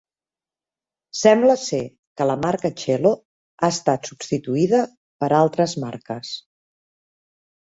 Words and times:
Sembla 1.17 1.57
ser 1.63 1.81
que 2.21 2.27
la 2.29 2.35
marca 2.45 2.71
chello 2.85 3.11
ha 3.61 3.69
estat 3.75 4.11
substituïda 4.13 4.81
per 5.25 5.31
altres 5.43 5.77
marques. 5.85 6.35